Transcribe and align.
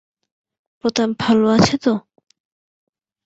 প্রতাপ 0.83 1.09
ভাল 1.19 1.39
আছে 1.55 1.75
তো? 1.77 1.93